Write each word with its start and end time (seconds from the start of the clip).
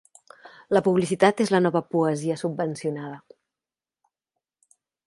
La 0.75 0.81
publicitat 0.87 1.43
és 1.45 1.53
la 1.57 1.61
nova 1.67 1.83
poesia 1.91 2.39
subvencionada. 2.45 3.25